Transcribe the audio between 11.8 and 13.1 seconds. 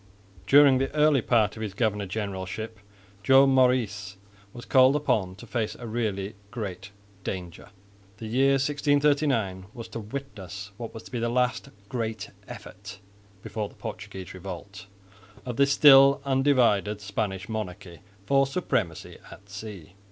great effort